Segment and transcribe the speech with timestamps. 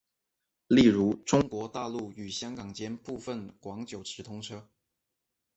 [0.65, 4.67] 例如中国大陆与香港间部分广九直通车。